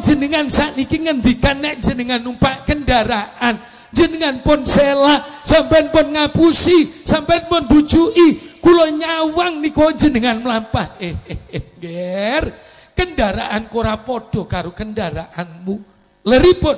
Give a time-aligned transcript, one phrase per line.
[0.00, 3.56] jenengan sakniki ngendikan nek jenengan numpak kendaraan.
[3.88, 8.60] Jenengan pun sela sampean pun ngapusi sampean pun bujuki.
[8.60, 12.44] Kula nyawang niku jenengan melampah eh eh eh ger
[12.92, 15.76] kendaraan ora padha karo kendaraanmu?
[16.28, 16.76] Leripun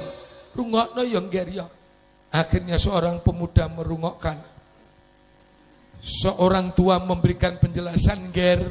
[0.55, 1.67] rungokno yo ger yo
[2.31, 4.39] akhirnya seorang pemuda merungokkan.
[6.01, 8.63] Seorang tua memberikan penjelasan ger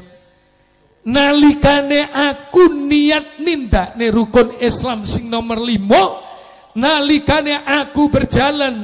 [1.10, 6.22] nalikane aku niat ninda nih rukun Islam sing nomor limo
[6.78, 8.78] nalikane aku berjalan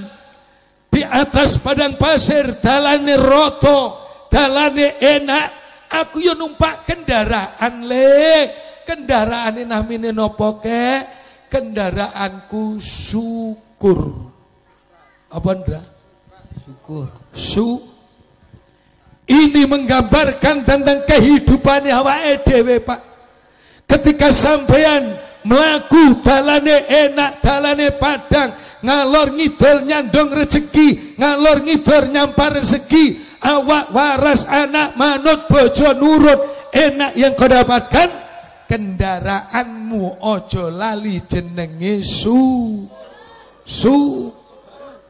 [0.90, 4.02] di atas padang pasir dalane roto
[4.32, 5.66] dalane enak
[6.02, 8.18] aku yo numpak kendaraan le.
[8.86, 11.02] Kendaraan ini namine nopo ke
[11.50, 14.30] kendaraanku syukur.
[15.34, 15.82] Apa ndra?
[16.62, 17.08] Syukur.
[17.34, 17.95] Syukur
[19.26, 23.02] ini menggambarkan tentang kehidupan awake dhewe, Pak.
[23.90, 25.02] Ketika sampean
[25.46, 28.54] melaku dalane enak, dalane padang,
[28.86, 36.40] ngalor ngidul nyandong rezeki, ngalor ngidul nyampar rezeki, awak waras anak manut bojo nurut,
[36.70, 38.10] enak yang kau dapatkan
[38.70, 42.42] kendaraanmu ojo lali jenenge su.
[43.66, 44.30] Su.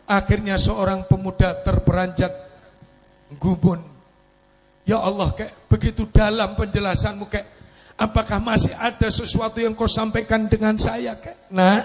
[0.05, 2.29] Akhirnya seorang pemuda terperanjat
[3.41, 3.94] gubun
[4.85, 7.49] Ya Allah, kayak begitu dalam penjelasanmu kayak
[7.97, 11.39] apakah masih ada sesuatu yang kau sampaikan dengan saya kayak?
[11.49, 11.81] Nah,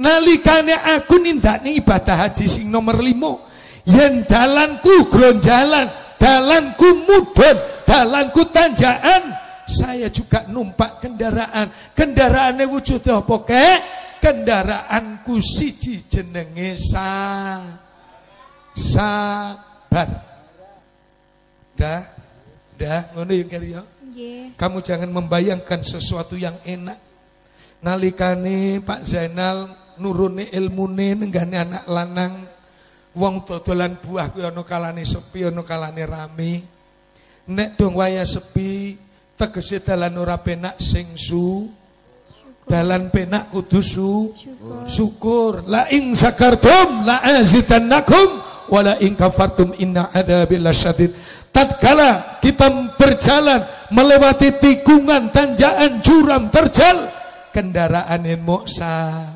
[0.00, 3.44] nalikane aku nindakne ibadah haji sing nomor limo
[3.84, 5.84] yen dalanku gron jalan
[6.16, 9.22] dalanku mudun dalanku tanjakan
[9.70, 11.70] saya juga numpak kendaraan.
[11.94, 13.78] Kendaraannya wujud apa kek
[14.18, 17.60] kendaraanku siji jenenge sa
[18.74, 20.29] sabar
[21.80, 22.04] Dah,
[22.76, 23.80] dah, ngono yang kali ya.
[24.60, 27.00] Kamu jangan membayangkan sesuatu yang enak.
[27.80, 29.64] Nalikane Pak Zainal
[29.96, 32.44] nurune ilmune nenggane anak lanang
[33.16, 36.52] wong dodolan buah kuwi ana kalane sepi ana kalane rame.
[37.48, 39.00] Nek dong waya sepi
[39.40, 41.64] tegese dalan ora penak sing su
[42.68, 44.84] dalan penak kudu su syukur.
[44.84, 45.52] syukur.
[45.64, 48.28] La ing sakartum la azidannakum
[48.68, 51.10] wala ing kafartum inna adzabil lasyadid
[51.50, 56.96] tatkala kita berjalan melewati tikungan tanjakan curam terjal
[57.50, 59.26] kendaraan yang moksa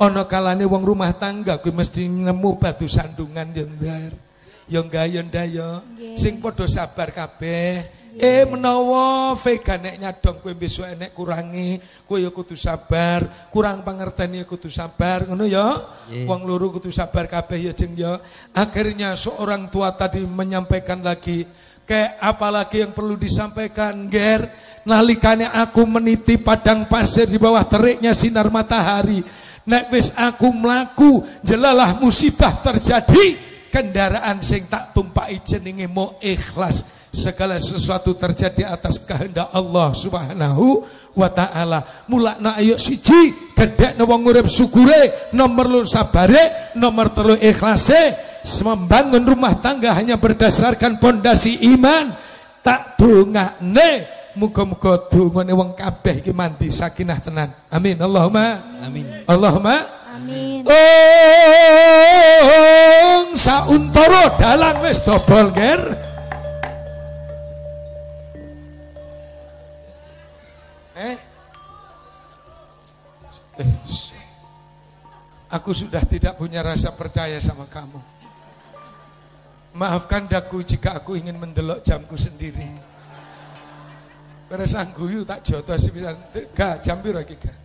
[0.00, 4.16] ono kalane wong rumah tangga kuwi mesti nemu batu sandungan yendar
[4.64, 5.84] yo gayon dayo
[6.16, 11.78] sing padha sabar kabeh Eh menawa vegan nek nyadong kowe besok enek kurangi,
[12.08, 13.22] kowe ya kudu sabar,
[13.54, 15.78] kurang pangerten ya kudu sabar, ngono ya.
[16.26, 18.18] Wong loro kudu sabar kabeh ya jeng ya.
[18.56, 21.46] Akhirnya seorang tua tadi menyampaikan lagi,
[21.86, 24.48] kayak apalagi yang perlu disampaikan, Ger.
[24.80, 29.20] Nalikane aku meniti padang pasir di bawah teriknya sinar matahari.
[29.68, 33.49] Nek wis aku melaku, jelalah musibah terjadi.
[33.70, 40.82] Kendaraan sing tak tumpai jenenge mau ikhlas segala sesuatu terjadi atas kehendak Allah Subhanahu
[41.14, 41.82] wa taala.
[42.06, 48.30] Mulakna ayo siji gedhekne wong urip syukure, nomor lu sabare, nomor telu ikhlase.
[48.40, 52.08] Membangun rumah tangga hanya berdasarkan pondasi iman.
[52.64, 54.04] Tak dongakne
[54.38, 56.32] muga-muga dongane wong kabeh iki
[56.70, 57.48] sakinah tenan.
[57.68, 58.00] Amin.
[58.00, 58.46] Allahumma
[58.80, 59.26] amin.
[59.28, 59.76] Allahumma
[60.66, 62.36] Oh,
[63.32, 65.80] sauntara dalang wis dobol ger.
[71.00, 71.16] Eh?
[73.60, 73.80] eh
[75.50, 78.00] aku sudah tidak punya rasa percaya sama kamu.
[79.70, 82.66] Maafkan daku jika aku ingin mendelok jamku sendiri.
[84.50, 86.10] Pada sang guyu tak jodoh sih bisa
[86.58, 87.59] gak jam piro iki gak.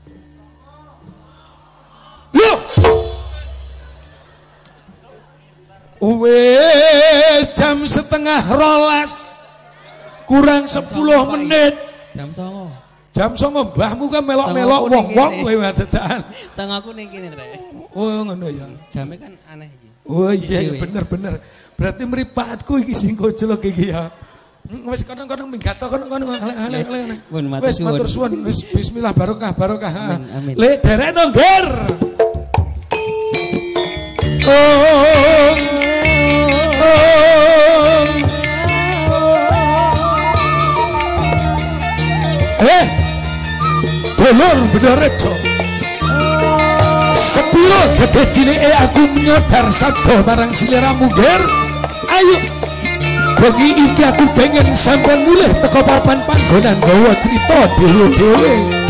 [6.03, 9.31] Wes jam setengah rolas
[10.27, 11.71] kurang sepuluh menit.
[12.11, 12.67] Jam songo.
[13.15, 16.19] Jam songo mbahmu kan melok-melok wong-wong kowe wadadan.
[16.51, 17.63] Sang aku ning kene, Rek.
[17.95, 18.67] Oh, ngono ya.
[18.91, 19.87] Jame kan aneh iki.
[20.03, 21.39] Oh iya, iya bener-bener.
[21.79, 24.11] Berarti mripatku iki sing koclok iki ya.
[24.67, 26.83] Hmm, wis kono-kono minggat kono-kono ale-ale.
[27.63, 30.19] Wis matur suwun, wis bismillah barokah barokah.
[30.51, 31.65] Le derek nongger.
[34.45, 35.74] Oh, oh.
[42.65, 42.85] Eh,
[44.17, 45.29] Dulur Bedorejo
[47.13, 51.41] Sepuluh gede cilike aku menyodar sabdo marang siliramu ger.
[52.09, 52.37] Ayo.
[53.37, 58.84] Bengi iki aku pengen sampai mulai teko papan panggonan bawa cerita dhewe-dhewe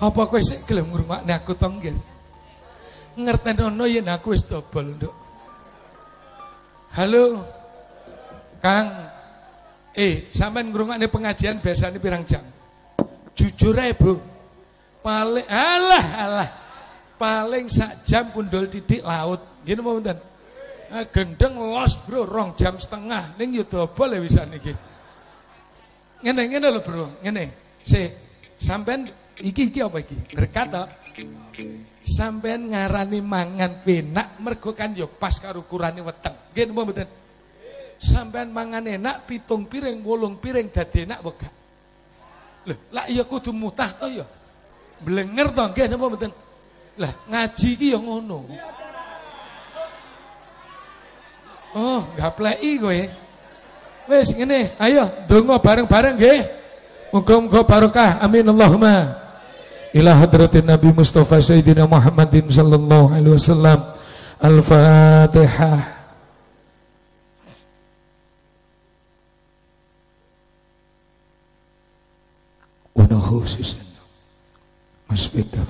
[0.00, 1.92] Apa kowe sik gelem ngrungokne aku to nggih?
[3.20, 5.12] Ngertenono yen aku wis dobol, Nduk.
[6.96, 7.44] Halo.
[8.64, 8.88] Kang.
[9.92, 12.40] Eh, sampean ngrungokne pengajian biasanya pirang jam?
[13.36, 14.16] Jujur ae, Bu.
[15.04, 16.48] Paling alah alah.
[17.20, 19.44] Paling sak jam kundul titik laut.
[19.68, 20.00] Gini mau?
[20.00, 20.16] Eh,
[21.12, 23.36] gendeng los, Bro, rong jam setengah.
[23.36, 24.72] Ning yo dobol ya wisan iki.
[26.24, 27.20] Ngene ngene lho, Bro.
[27.20, 27.52] Ngene.
[27.84, 28.00] Si
[28.56, 30.16] sampean iki iki apa iki?
[30.36, 30.84] Berkat to.
[32.00, 36.32] Sampean ngarani mangan penak mergo kan yo pas karo ukurane weteng.
[36.56, 37.08] Nggih napa mboten?
[38.00, 41.54] Sampean mangan enak pitung piring, wolung piring dadi enak apa gak?
[42.72, 44.24] Lho, lah iya kudu mutah to ya.
[45.04, 46.32] Blenger to nggih napa mboten?
[46.96, 48.48] Lah ngaji iki ya ngono.
[51.76, 53.00] Oh, gapleki kowe.
[54.10, 56.40] Wis ngene, ayo donga bareng-bareng nggih.
[57.12, 58.24] Muga-muga barokah.
[58.24, 59.19] Amin Allahumma
[59.94, 63.78] ila hadratin Nabi Mustafa Sayyidina Muhammadin sallallahu alaihi wasallam.
[64.40, 66.00] Al-Fatihah.
[73.30, 73.86] khususan
[75.06, 75.62] Mas Fidda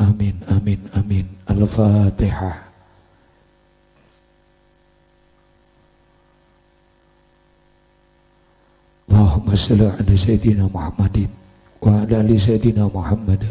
[0.00, 1.26] Amin, amin, amin.
[1.48, 2.56] Al-Fatihah.
[9.08, 11.43] Allahumma salli ala Sayyidina Muhammadin
[11.83, 13.43] وعلى آل سيدنا محمد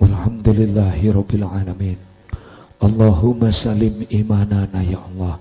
[0.00, 1.98] والحمد لله رب العالمين
[2.84, 5.34] اللهم سلم إيماننا يا الله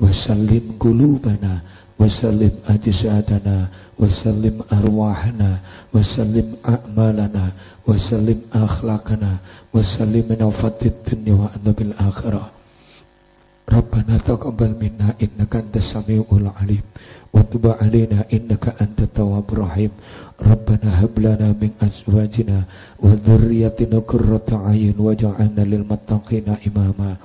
[0.00, 1.52] وسلم قلوبنا
[2.00, 3.56] وسلم أجسادنا
[4.00, 5.50] وسلم أرواحنا
[5.94, 7.44] وسلم أعمالنا
[7.88, 9.32] وسلم أخلاقنا
[9.74, 12.44] وسلم من وفات الدنيا وعذاب الآخرة
[13.72, 16.84] ربنا تقبل منا إنك أنت السميع العليم
[17.34, 19.90] وتب علينا إنك أنت التواب الرحيم
[20.42, 22.62] ربنا هب لنا من أزواجنا
[23.02, 27.16] وذريتنا قرة أعين واجعلنا للمتقين إماما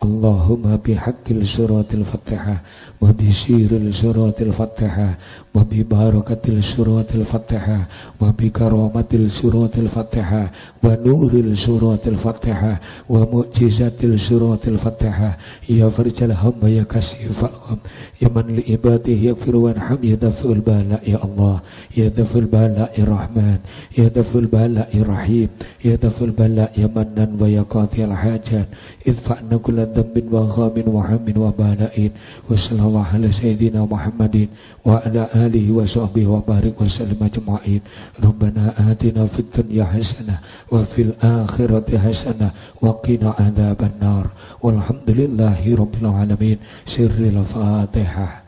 [0.00, 2.56] اللهم بحق سورة الفتحة
[3.00, 5.08] وبسير سورة الفتحة
[5.54, 7.78] وببركة سورة الفتحة
[8.20, 10.42] وبكرامة سورة الفتحة
[10.84, 15.30] ونور سورة الفتحة ومعجزة سورة الفتحة
[15.68, 17.78] يا فرج الهم يا كشف الغم
[18.22, 21.59] يا من لعباده يغفر وارحم يا دفع البلاء يا الله
[21.97, 23.57] يا دفع البلاء الرحمن
[23.97, 25.49] يا دفع البلاء الرحيم
[25.85, 28.67] يا دفع البلاء يا منان ويا قاضي الحاجات.
[29.07, 32.11] ادفعنا كل ذنب وغام وهم وبلاء.
[32.49, 34.47] وصلى الله على سيدنا محمد
[34.85, 37.81] وعلى آله وصحبه وبارك وسلم أجمعين.
[38.23, 40.35] ربنا آتنا في الدنيا حسنة
[40.71, 42.49] وفي الآخرة حسنة
[42.81, 44.25] وقنا عذاب النار.
[44.63, 46.57] والحمد لله رب العالمين.
[46.85, 48.44] سر الفاتحة.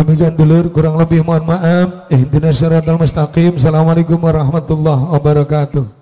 [0.00, 2.08] Demikian dulur kurang lebih mohon maaf.
[2.08, 3.60] Ihdinas siratal mustaqim.
[3.60, 5.99] Assalamualaikum warahmatullahi wabarakatuh.